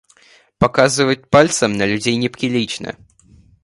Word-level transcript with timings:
Показывать 0.57 1.29
пальцем 1.29 1.73
на 1.77 1.85
людей 1.85 2.15
неприлично! 2.15 2.95